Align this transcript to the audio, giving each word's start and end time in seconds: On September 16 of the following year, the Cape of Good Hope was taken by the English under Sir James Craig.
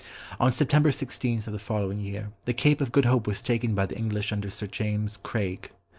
On 0.39 0.51
September 0.51 0.91
16 0.91 1.43
of 1.45 1.53
the 1.53 1.59
following 1.59 1.99
year, 1.99 2.31
the 2.45 2.55
Cape 2.55 2.81
of 2.81 2.91
Good 2.91 3.05
Hope 3.05 3.27
was 3.27 3.39
taken 3.39 3.75
by 3.75 3.85
the 3.85 3.95
English 3.99 4.31
under 4.33 4.49
Sir 4.49 4.65
James 4.65 5.15
Craig. 5.15 5.69